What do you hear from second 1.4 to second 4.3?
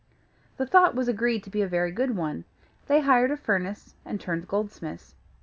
to be a very good one; they hired a furnace, and